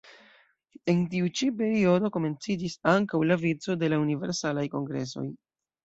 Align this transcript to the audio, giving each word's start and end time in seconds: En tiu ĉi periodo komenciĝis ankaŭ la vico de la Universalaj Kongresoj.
En 0.93 1.03
tiu 1.11 1.29
ĉi 1.41 1.49
periodo 1.59 2.11
komenciĝis 2.17 2.81
ankaŭ 2.95 3.23
la 3.33 3.41
vico 3.47 3.79
de 3.85 3.95
la 3.97 4.05
Universalaj 4.09 4.69
Kongresoj. 4.79 5.33